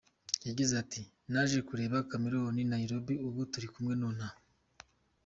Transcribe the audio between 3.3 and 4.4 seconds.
turikumwe hano.